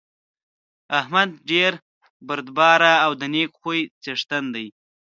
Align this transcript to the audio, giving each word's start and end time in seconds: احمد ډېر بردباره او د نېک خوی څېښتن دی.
احمد 0.99 1.29
ډېر 1.49 1.71
بردباره 2.27 2.93
او 3.05 3.11
د 3.19 3.21
نېک 3.33 3.51
خوی 3.59 3.81
څېښتن 4.03 4.43
دی. 4.55 4.67